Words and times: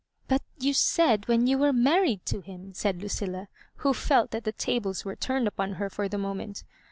"But 0.27 0.41
you 0.57 0.73
said 0.73 1.27
when 1.27 1.45
you 1.45 1.59
were 1.59 1.71
married 1.71 2.25
to 2.25 2.39
him," 2.41 2.73
said 2.73 2.99
Lucilla, 3.03 3.49
who 3.85 3.93
felt 3.93 4.31
that 4.31 4.45
the 4.45 4.51
tables 4.51 5.05
were 5.05 5.15
turned 5.15 5.47
upon 5.47 5.73
her 5.73 5.91
for 5.91 6.09
the 6.09 6.17
moment. 6.17 6.63